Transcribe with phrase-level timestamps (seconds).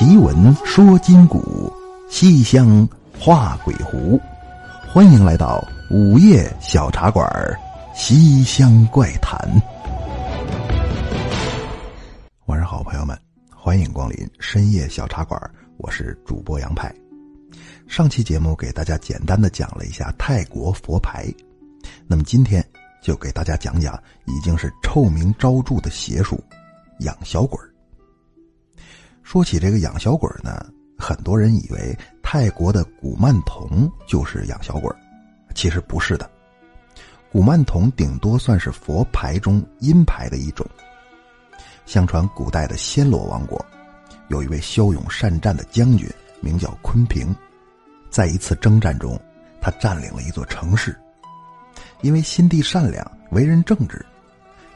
[0.00, 1.70] 奇闻说今古，
[2.08, 4.18] 西厢画鬼狐。
[4.88, 7.28] 欢迎来到午夜小茶馆
[7.94, 9.38] 《西厢怪谈》。
[12.46, 13.14] 晚上好，朋友们，
[13.54, 15.38] 欢迎光临深夜小茶馆，
[15.76, 16.90] 我是主播杨派。
[17.86, 21.26] 上期节目给大家简单的讲了一下泰国佛牌，
[22.06, 22.66] 那么今天
[23.02, 26.42] 就给大家讲讲已经是臭名昭著的邪术——
[27.04, 27.69] 养小鬼儿。
[29.30, 30.66] 说起这个养小鬼呢，
[30.98, 34.92] 很多人以为泰国的古曼童就是养小鬼
[35.54, 36.28] 其实不是的。
[37.30, 40.66] 古曼童顶多算是佛牌中阴牌的一种。
[41.86, 43.64] 相传古代的暹罗王国，
[44.30, 47.32] 有一位骁勇善战的将军，名叫昆平。
[48.10, 49.16] 在一次征战中，
[49.60, 50.98] 他占领了一座城市。
[52.00, 54.04] 因为心地善良、为人正直，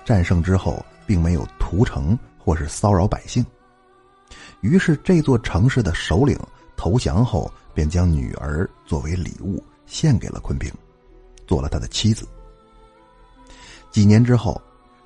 [0.05, 3.45] 战胜之后并没有屠城或是骚扰百姓。
[4.65, 6.39] 于是，这座城市的首领
[6.75, 10.73] 投降后，便将女儿作为礼物献给了昆平，
[11.47, 12.27] 做了他的妻子。
[13.91, 14.59] 几年之后，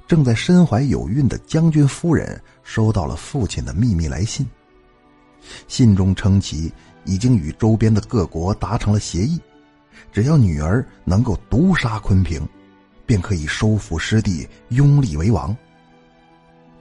[0.06, 4.46] 正在身怀有孕的将军夫人收到了父亲的秘密来信。
[5.66, 6.72] 信中称其
[7.04, 9.40] 已经与周边的各国达成了协议，
[10.12, 12.48] 只要女儿能够毒杀昆平，
[13.04, 15.54] 便可以收复失地，拥立为王。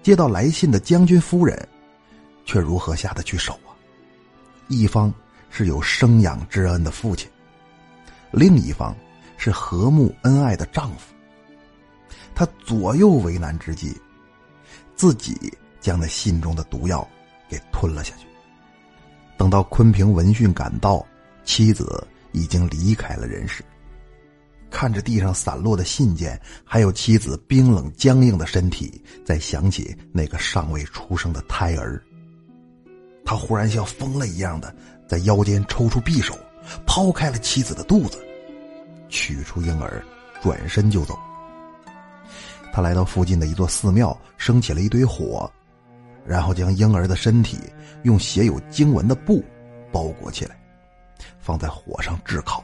[0.04, 1.68] 接到来信的将军夫人。
[2.48, 3.70] 却如何下得去手啊？
[4.70, 5.14] 一方
[5.52, 7.30] 是有生养之恩的父亲，
[8.31, 8.95] 另一方
[9.38, 11.14] 是和睦恩爱的丈夫。
[12.34, 13.95] 他左右为难之际，
[14.95, 17.08] 自己将那信中的毒药
[17.50, 18.26] 给吞了下去。
[19.38, 21.06] 等到昆平闻讯赶到，
[21.44, 23.64] 妻子已经离开了人世。
[24.70, 32.04] 看着地上散落的信件，还有妻子冰冷僵硬的身体，再想起那个尚未出生的胎儿。
[33.28, 34.73] 他忽然像疯了一样的
[35.06, 36.33] 在腰间抽出匕首，
[36.86, 38.17] 抛开了妻子的肚子，
[39.09, 40.02] 取出婴儿，
[40.42, 41.20] 转身就走。
[42.71, 45.52] 他来到附近的一座寺庙，升起了一堆火，
[46.26, 47.58] 然后将婴儿的身体
[48.04, 49.43] 用写有经文的布
[49.92, 50.58] 包裹起来，
[51.37, 52.64] 放在火上炙烤。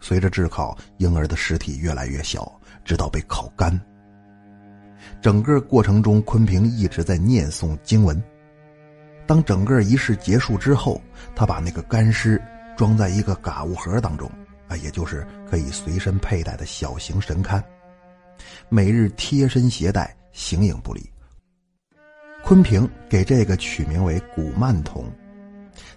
[0.00, 2.50] 随着炙烤，婴儿的尸体越来越小，
[2.84, 3.80] 直到被烤干。
[5.22, 8.20] 整个过程中，昆平一直在念诵经文。
[9.26, 11.00] 当整个仪式结束之后，
[11.34, 12.40] 他把那个干尸
[12.76, 14.30] 装在一个嘎物盒当中，
[14.68, 17.62] 啊，也就是可以随身佩戴的小型神龛，
[18.68, 21.04] 每日贴身携带，形影不离。
[22.44, 25.04] 昆平给这个取名为古曼童。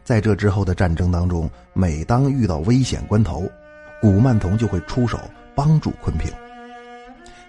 [0.04, 3.48] 在这之后的战争当中，每当遇到危险关头，
[4.02, 5.20] 古曼童就会出手
[5.54, 6.32] 帮助昆平。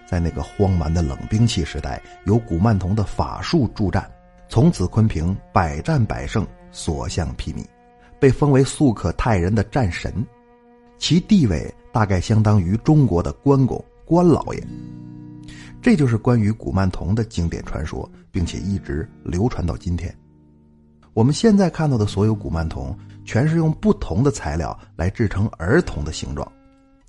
[0.05, 4.07] 在那个荒蛮的冷兵器时代，有古曼童的法术助战。
[4.51, 7.63] 从此，昆平百战百胜，所向披靡，
[8.19, 10.13] 被封为素可泰人的战神，
[10.97, 14.61] 其地位大概相当于中国的关公关老爷。
[15.81, 20.13] 这就是关于古曼童的经典传说，并且一直流传到今天。
[21.13, 26.45] 我们现在看到的所有古曼童，全是用不同的材料来制成儿童的形状。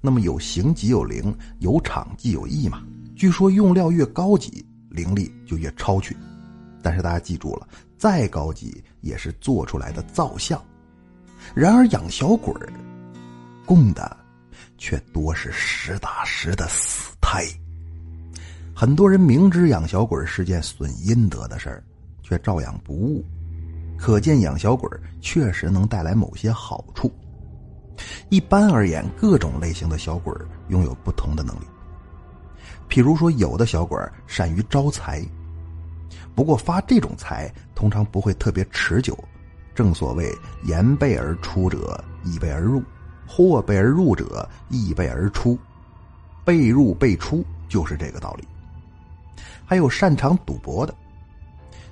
[0.00, 2.84] 那么有形即有灵，有场即有意嘛。
[3.16, 6.16] 据说用料越高级，灵力就越超群。
[6.82, 10.60] 但是大家记住了，再高级也是做出来的造像。
[11.54, 12.72] 然而养小鬼儿，
[13.64, 14.16] 供的
[14.78, 17.44] 却多是实打实的死胎。
[18.74, 21.84] 很多人明知养小鬼儿是件损阴德的事儿，
[22.22, 23.24] 却照样不误。
[23.98, 27.12] 可见养小鬼儿确实能带来某些好处。
[28.30, 31.64] 一般而言，各种类型的小鬼儿拥有不同的能力。
[32.88, 35.24] 譬如说，有的小鬼儿善于招财。
[36.34, 39.16] 不过发这种财通常不会特别持久，
[39.74, 40.32] 正所谓
[40.64, 42.82] 言备而出者易备而入，
[43.26, 45.58] 货备而入者易备而出，
[46.44, 48.48] 备入备出就是这个道理。
[49.64, 50.94] 还有擅长赌博的，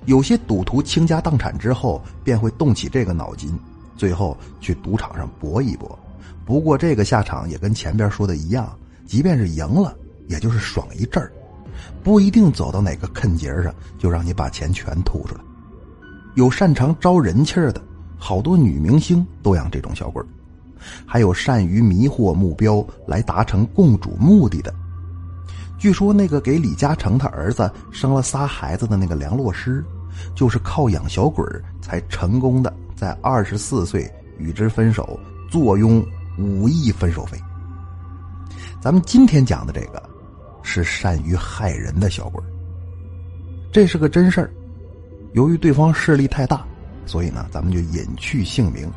[0.06, 3.58] 有些赌徒倾家荡产之后便会动起这个脑筋，
[3.96, 5.98] 最后去赌场上搏一搏。
[6.44, 8.76] 不过这个下场也跟前边说的一样，
[9.06, 9.96] 即便是赢了，
[10.28, 11.30] 也就是爽一阵儿。
[12.02, 15.40] 不一定走到哪个坑节上就让你把钱全吐出来。
[16.34, 17.82] 有擅长招人气儿的，
[18.16, 20.26] 好多女明星都养这种小鬼儿
[21.04, 24.72] 还有善于迷惑目标来达成共主目的的。
[25.76, 29.84] 据说那个给李嘉诚他儿子生了仨孩子的那个梁洛施，
[30.34, 35.18] 就是靠养小鬼儿才成功的在二十四岁与之分手，
[35.50, 36.04] 坐拥
[36.38, 37.38] 五亿分手费。
[38.80, 40.09] 咱们今天讲的这个。
[40.62, 42.42] 是善于害人的小鬼
[43.72, 44.50] 这是个真事儿。
[45.32, 46.64] 由于对方势力太大，
[47.06, 48.90] 所以呢，咱们就隐去姓名，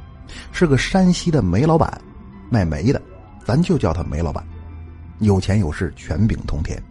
[0.52, 2.02] 是个山西的煤老板，
[2.50, 3.02] 卖煤的，
[3.46, 4.44] 咱就叫他煤老板。
[5.20, 6.82] 有钱有势，权柄通天。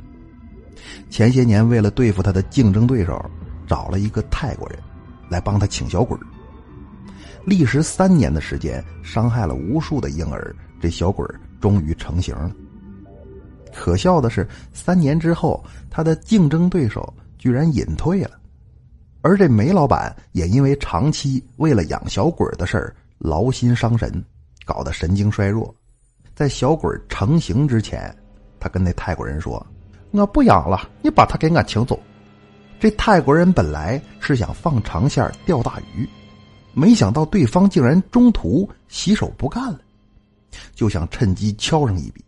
[1.11, 3.21] 前些年为了对付他的竞争对手，
[3.67, 4.79] 找了一个泰国人
[5.29, 6.21] 来帮他请小鬼儿
[7.45, 12.53] 历时三年的时间，伤害了无数的婴儿，这小鬼儿终于成型了。
[13.75, 18.39] 可笑的是，三年之后，他的竞争对手居然隐退了，
[19.21, 24.25] 而这煤老板也因为长期为了养小鬼的事儿劳心伤神，
[24.65, 25.75] 搞得神经衰弱。
[26.35, 28.15] 在小鬼成型之前，
[28.59, 29.65] 他跟那泰国人说
[30.13, 31.99] ：“我不养了，你把他给俺请走。”
[32.81, 36.09] 这泰国人本来是想放长线钓大鱼，
[36.73, 39.79] 没想到对方竟然中途洗手不干了，
[40.75, 42.25] 就想趁机敲上一笔。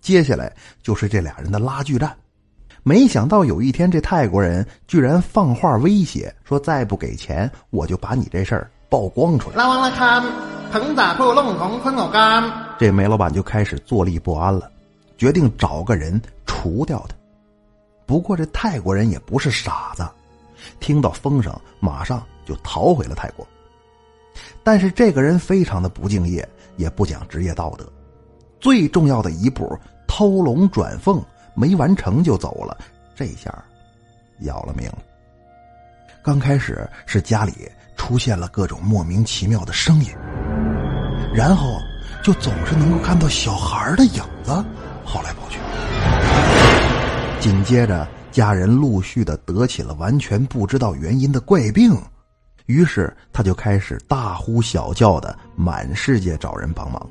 [0.00, 0.52] 接下来
[0.82, 2.16] 就是这俩人的拉锯战，
[2.82, 9.56] 没想到有一天这泰国人居然放话威胁说：“再不给钱，我就把你这事儿曝光出来。”
[12.78, 14.70] 这煤老板就开始坐立不安了，
[15.18, 17.14] 决定找个人除掉他。
[18.06, 20.08] 不过这泰国人也不是傻子，
[20.80, 23.46] 听到风声马上就逃回了泰国。
[24.62, 27.86] 但是这个人非常的不敬业，也不讲职业道德。
[28.60, 31.22] 最重要的一步偷龙转凤
[31.54, 32.76] 没完成就走了，
[33.14, 33.52] 这下
[34.40, 34.98] 要了命了。
[36.22, 37.52] 刚开始是家里
[37.96, 40.10] 出现了各种莫名其妙的声音，
[41.34, 41.78] 然后
[42.22, 44.64] 就总是能够看到小孩的影子
[45.04, 45.58] 跑来跑去。
[47.40, 51.98] 紧接着，家人陆续的得起了完全不知道原因的怪病，
[52.66, 57.08] 于是他就开始大呼小叫的满世界找人帮忙。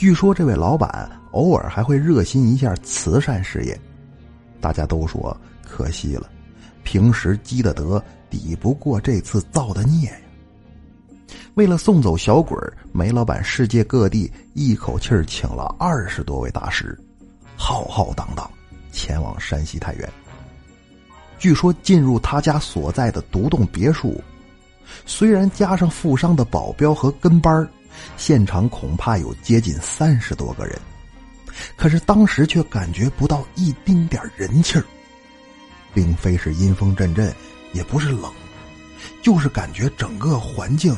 [0.00, 3.78] 据说这位老板偶尔还会热心一下慈善事业，
[4.58, 6.26] 大家都说可惜了，
[6.82, 10.16] 平时积的德抵不过这次造的孽呀。
[11.52, 12.56] 为了送走小鬼
[12.92, 16.98] 煤老板世界各地一口气请了二十多位大师，
[17.54, 18.50] 浩浩荡荡
[18.90, 20.08] 前往山西太原。
[21.38, 24.18] 据说进入他家所在的独栋别墅，
[25.04, 27.68] 虽然加上富商的保镖和跟班儿。
[28.16, 30.78] 现场恐怕有接近三十多个人，
[31.76, 34.84] 可是当时却感觉不到一丁点人气儿，
[35.92, 37.34] 并非是阴风阵阵，
[37.72, 38.30] 也不是冷，
[39.22, 40.96] 就是感觉整个环境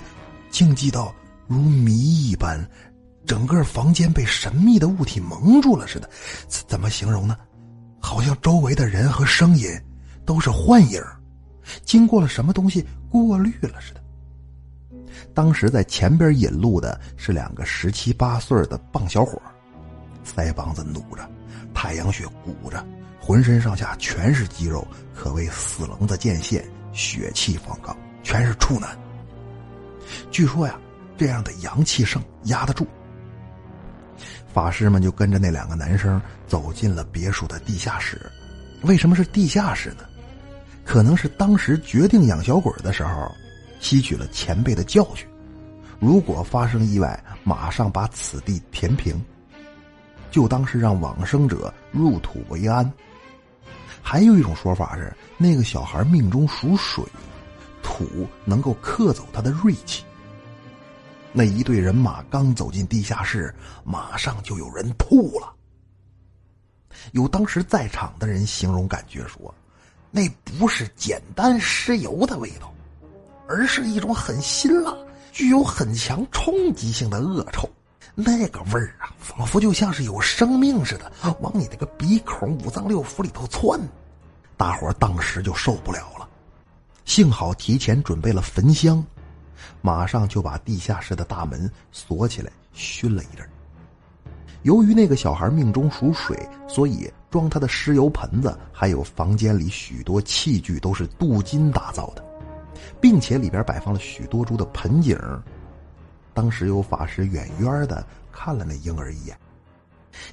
[0.50, 1.14] 静寂到
[1.46, 2.68] 如谜一般，
[3.26, 6.10] 整个房间被神秘的物体蒙住了似的。
[6.48, 7.36] 怎么形容呢？
[8.00, 9.68] 好像周围的人和声音
[10.26, 11.00] 都是幻影，
[11.84, 14.01] 经过了什么东西过滤了似的。
[15.34, 19.40] 当时在前边引路的是两个十七八岁的棒小伙，
[20.24, 21.28] 腮帮子努着，
[21.74, 22.84] 太阳穴鼓着，
[23.20, 28.96] 浑身上下全是肌肉，可谓死棱子见现，血气方刚，全是处男。
[30.30, 30.78] 据说呀，
[31.16, 32.86] 这样的阳气盛压得住。
[34.52, 38.20] 法师们就跟着那两个男生走进了别墅的地下室。
[38.82, 40.04] 为什么是地下室呢？
[40.84, 43.30] 可能是当时决定养小鬼的时候。
[43.82, 45.28] 吸取了前辈的教训，
[45.98, 49.20] 如果发生意外，马上把此地填平，
[50.30, 52.90] 就当是让往生者入土为安。
[54.00, 57.04] 还有一种说法是，那个小孩命中属水，
[57.82, 60.04] 土能够克走他的锐气。
[61.32, 65.52] 那一队人马刚走进地下室，马上就有人吐了。
[67.10, 69.52] 有当时在场的人形容感觉说，
[70.12, 72.72] 那不是简单尸油的味道。
[73.48, 74.94] 而是一种很辛辣、
[75.30, 77.68] 具有很强冲击性的恶臭，
[78.14, 83.80] 那个味儿啊，仿佛就像是有生命似的，往你那个鼻孔、五脏六腑里头窜。
[84.56, 86.28] 大伙当时就受不了了，
[87.04, 89.04] 幸好提前准备了焚香，
[89.80, 93.46] 马上就把地下室的大门锁起来，熏了一阵。
[94.62, 102.24] 由于那个小孩命中属水，所以装他的尸油盆子，还有房间里许多器具都是镀金打造的。
[103.00, 105.18] 并且里边摆放了许多株的盆景
[106.34, 109.36] 当时有法师远远的看了那婴儿一眼，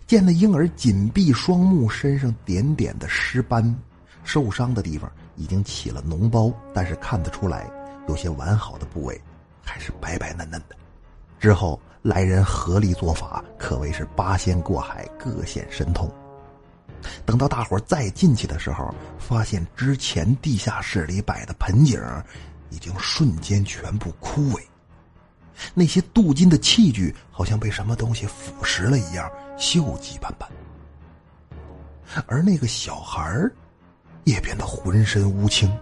[0.08, 3.75] 见那婴儿紧闭双目，身上点点的尸斑，
[4.24, 7.70] 受伤的地方已经起了脓包，但是看得出来
[8.08, 9.20] 有些完好的部位
[9.62, 10.75] 还是白白嫩嫩的。
[11.39, 16.10] 之后来人合力做法，可谓是八仙过海，各显神通。
[17.25, 22.01] 等到大伙再进去的时候，发现之前地下室里摆的盆景。
[22.72, 24.62] 已经瞬间全部枯萎，
[25.74, 29.27] 那些镀金的器具好像被什么东西腐蚀了一样，
[29.58, 30.48] 锈迹斑斑。
[32.27, 33.43] 而那个小孩
[34.24, 35.75] 也变得浑身乌青。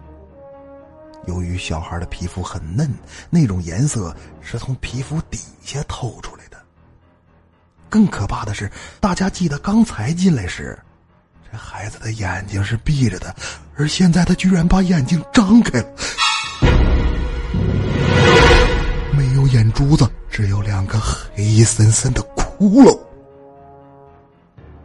[1.25, 2.89] 由于小孩的皮肤很嫩，
[3.29, 6.57] 那种颜色是从皮肤底下透出来的。
[7.89, 8.71] 更可怕的是，
[9.01, 10.79] 大家记得刚才进来时，
[11.49, 13.33] 这孩子的眼睛是闭着的，
[13.77, 15.87] 而现在他居然把眼睛张开了，
[19.15, 22.99] 没有眼珠子，只有两个黑森森的窟窿。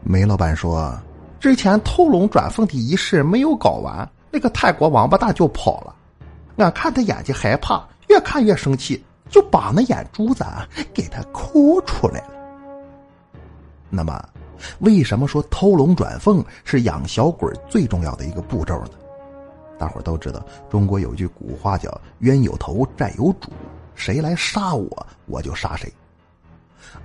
[0.04, 0.96] 梅老板说
[1.40, 5.94] ：“之前偷龙转凤的仪式没有搞完，那个泰国王八蛋就跑了。
[6.56, 10.44] 俺看他眼睛害怕，越看越生气，就把那眼珠子
[10.94, 12.34] 给他抠出来了。
[13.90, 14.22] 那么，
[14.80, 18.90] 为什么说偷龙转凤是养小鬼最重要的一个步骤呢？
[19.78, 23.50] 大伙都知道，中国有句古话叫‘冤有头，债有主’，
[23.94, 25.92] 谁来杀我，我就杀谁。”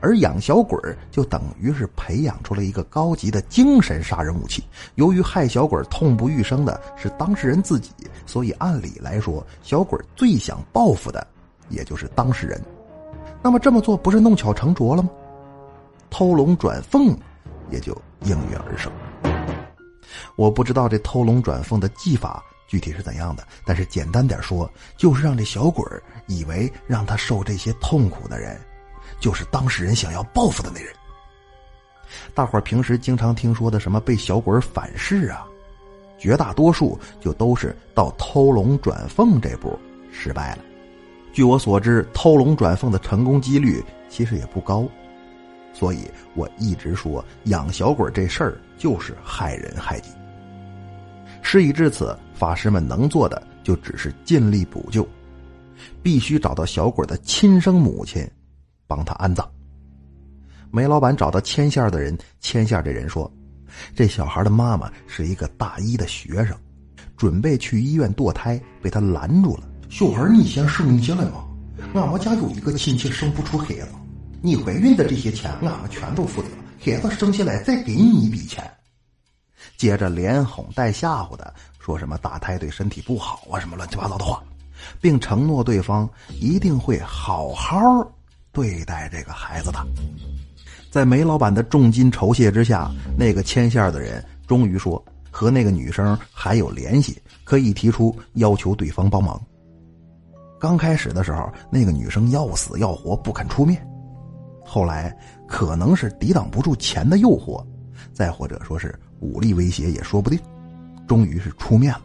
[0.02, 0.78] 而养小鬼
[1.10, 4.64] 就等于是培养出了一个高级的精神杀人武器。
[4.96, 7.92] 由于害小鬼痛不欲生的是当事人自己，
[8.26, 11.26] 所以按理来说，小鬼最想报复的
[11.70, 12.62] 也就是当事人。
[13.42, 15.10] 那么这么做不是弄巧成拙了吗？
[16.10, 17.18] 偷龙转凤
[17.70, 18.92] 也就应运而生。
[20.36, 25.84] 我不知道这偷龙转凤的技法具体是怎样的，但是简单点说，就是让这小鬼
[26.28, 28.60] 以为让他受这些痛苦的人。
[29.20, 30.94] 就是当事人想要报复的那人。
[32.36, 35.46] 大伙儿平时经常听说的什么被小鬼反噬啊，
[36.18, 39.78] 绝大多数就都是到偷龙转凤这步
[40.12, 40.60] 失败了。
[41.34, 44.88] 据我所知，偷龙转凤的成功几率其实也不高，
[45.78, 46.00] 所以
[46.34, 50.10] 我一直说养小鬼这事儿就是害人害己。
[51.44, 55.08] 事已至此，法师们能做的就只是尽力补救，
[56.02, 58.28] 必须找到小鬼的亲生母亲。
[58.88, 59.46] 帮他安葬。
[60.72, 63.30] 梅老板找到牵线的人，牵线这人说
[63.94, 66.56] ：“这小孩的妈妈是一个大一的学生，
[67.18, 69.64] 准备去医院堕胎，被他拦住了。
[69.90, 71.46] 小孩，你先生下来嘛。
[71.94, 73.90] 俺们家有一个亲戚生不出孩子，
[74.48, 76.48] 你怀孕的这些钱，俺们全都负责。
[76.80, 78.64] 孩子生下来再给你一笔钱。”
[79.76, 84.42] 接着连哄带吓唬的说什么打胎对身体不好啊，什么乱七八糟的话，
[85.02, 87.78] 并承诺对方一定会好好。
[88.54, 89.86] 对待这个孩子的，
[90.90, 99.40] 在梅老板的重金酬谢之下，那个牵线的人终于说和那个女生还有联系，可以提出要求对方帮忙。
[100.60, 103.86] 刚开始的时候，那个女生要死要活不肯出面，
[104.70, 107.66] 后来可能是抵挡不住钱的诱惑，
[108.12, 110.38] 再或者说是武力威胁也说不定，
[111.08, 112.02] 终于是出面了。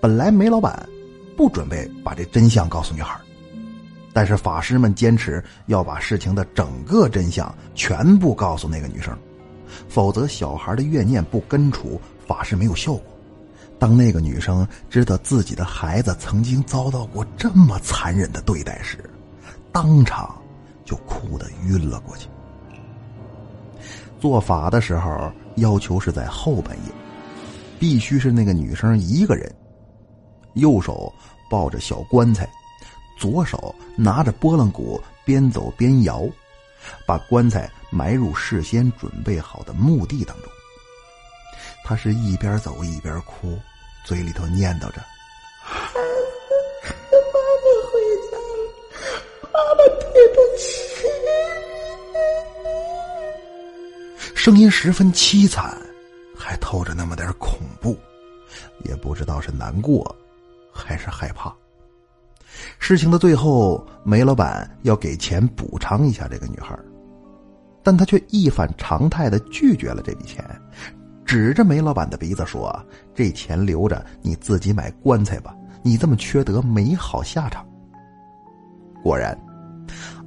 [0.00, 0.88] 本来梅老板
[1.36, 3.20] 不准备把这真相告诉女孩。
[4.14, 9.14] 但是法师们坚持要把事情的整个真相全部告诉那个女生，
[9.90, 13.02] 否则小孩的怨念不根除，法师没有效果。
[13.78, 18.98] 当那个女生知道自己的孩子曾经遭到过这么残忍的对待时，
[19.70, 20.34] 当场
[20.86, 22.26] 就哭得晕了过去。
[24.18, 26.92] 做法的时候要求是在后半夜，
[27.78, 29.54] 必须是那个女生一个人，
[30.54, 31.12] 右手
[31.50, 32.48] 抱着小棺材。
[33.18, 36.26] 左手拿着拨浪鼓，边走边摇，
[37.06, 40.46] 把棺材埋入事先准备好的墓地当中。
[41.82, 43.58] 他是一边走一边哭，
[44.04, 45.02] 嘴里头念叨着
[54.46, 55.76] ：“声音十分凄惨，
[56.38, 57.98] 还透着那么点恐怖，
[58.84, 60.14] 也不知道是难过
[60.72, 61.52] 还是害怕。
[62.78, 66.78] 事情的最后，梅老板要给钱补偿一下这个女孩，
[67.82, 70.44] 但他却一反常态的拒绝了这笔钱，
[71.24, 72.72] 指着梅老板的鼻子说
[73.16, 77.66] ：“这钱留着你自己买棺材吧，你这么缺德没好下场。”
[79.02, 79.36] 果然，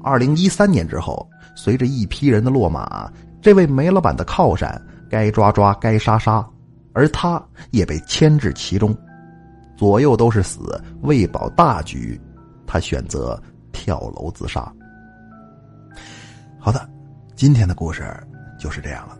[0.03, 3.09] 二零一三年之后，随着一批人的落马，
[3.41, 6.45] 这位煤老板的靠山该抓抓该杀杀，
[6.93, 7.41] 而他
[7.71, 8.95] 也被牵制其中，
[9.77, 12.19] 左右都是死，为保大局。
[12.67, 13.41] 他选择
[13.71, 14.71] 跳楼自杀。
[16.59, 16.87] 好的，
[17.35, 18.03] 今天的故事
[18.59, 19.17] 就是这样了。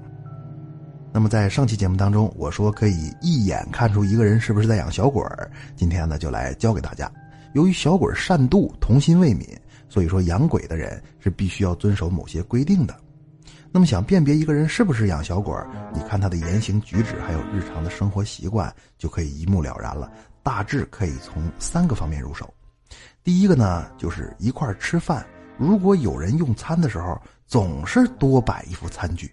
[1.12, 5.50] 那么在上期节目当中，我说可以一眼看出一个人是不是在养小鬼儿。
[5.76, 7.12] 今天呢，就来教给大家。
[7.54, 9.58] 由于小鬼善妒、童心未泯，
[9.88, 12.96] 所以说养鬼的人是必须要遵守某些规定的。
[13.72, 15.56] 那么想辨别一个人是不是养小鬼，
[15.94, 20.12] 你看他的言行举止，还有日常的生活习惯，就可以一目了然了。
[20.42, 22.52] 大致可以从三个方面入手。
[23.24, 25.26] 第一个呢，就是一块吃饭。
[25.58, 29.32] 如果有人用餐的时候总是多摆一副餐具，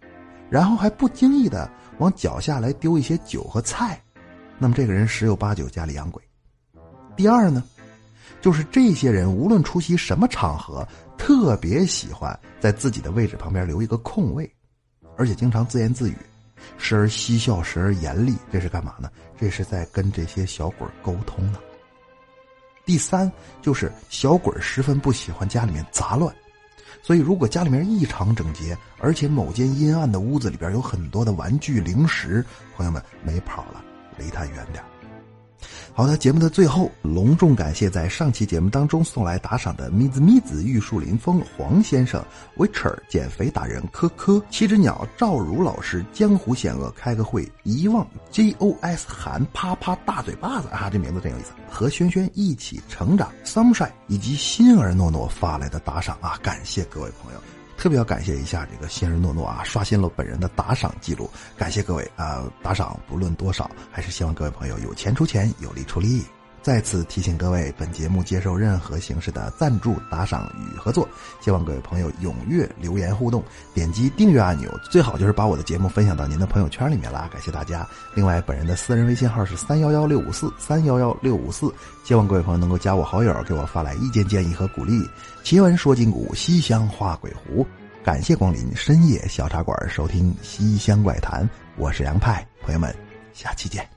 [0.50, 3.98] 然后还不经意的往脚下来丢一些酒和菜，
[4.58, 6.22] 那么这个人十有八九家里养鬼。
[7.16, 7.64] 第二呢，
[8.40, 10.86] 就是这些人无论出席什么场合，
[11.18, 14.48] 特别喜欢在自己的位置旁边留一个空位，
[15.16, 16.16] 而且经常自言自语，
[16.78, 18.36] 时而嬉笑，时而严厉。
[18.52, 19.10] 这是干嘛呢？
[19.38, 21.58] 这是在跟这些小鬼沟通呢。
[22.84, 26.32] 第三就是小鬼十分不喜欢家里面杂乱，
[27.02, 32.44] 所以如果家里面异常整洁，而且某间阴暗的屋子里边有很多的玩具零食，
[32.76, 33.82] 朋友们没跑了，
[34.16, 34.84] 离他远点。
[35.92, 42.22] 好的，节目的最后，隆重感谢在上期节目当中送来打赏的咪子咪子、玉树临风、黄先生、
[42.56, 51.52] Witcher、减肥达人、科科、七只鸟、赵如老师、江湖险恶、开个会、遗忘、JOS 韩、啪啪大嘴巴子啊，这名字真有意思。
[51.70, 57.40] 和轩轩一起成长，Sunshine 以及心儿诺诺发来的打赏啊，感谢各位朋友。
[57.86, 62.42] 特别要感谢一下这个新人诺诺啊，刷新了本人的打赏记录，感谢各位啊！
[62.60, 66.24] 打赏不论多少，还是希望各位朋友有钱出钱，有力出力。
[66.66, 71.08] 再次提醒各位，本节目接受任何形式的赞助、打赏与合作，
[71.40, 73.40] 希望各位朋友踊跃留言互动，
[73.72, 77.86] 点击订阅按钮，最好就是把我的节目分享到您的朋友圈里面啦，感谢大家。
[78.14, 85.08] 另外，本人的私人微信号是三幺幺六五四三幺幺六五四，希望各位朋友能够加我好友，给我发来意见建议和鼓励。
[85.44, 87.64] 奇闻说金谷，西厢画鬼狐，
[88.02, 92.92] 感谢光临深夜小茶馆，收听西厢怪谈，我是杨派，朋友们，
[93.32, 93.88] 下期见。